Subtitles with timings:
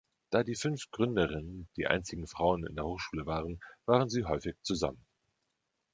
[0.31, 5.05] Da die fünf Gründerinnen die einzigen Frauen in der Hochschule waren, waren sie häufig zusammen.